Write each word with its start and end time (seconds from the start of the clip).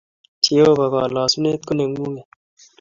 Jehova 0.45 0.85
kolosunet 0.93 1.61
koneng’ung’et 1.67 2.27